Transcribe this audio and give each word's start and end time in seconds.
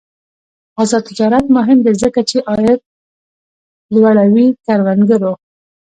آزاد 0.81 1.03
تجارت 1.09 1.45
مهم 1.57 1.79
دی 1.85 1.93
ځکه 2.03 2.19
چې 2.29 2.37
عاید 2.49 2.81
لوړوي 3.93 4.47
کروندګرو. 4.65 5.33